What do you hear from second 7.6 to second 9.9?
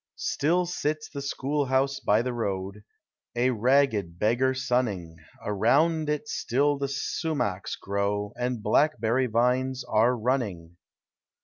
grow, And blackberry vines